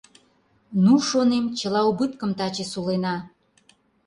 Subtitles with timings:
[0.83, 3.15] Ну, шонем, чыла убыткым таче сулена.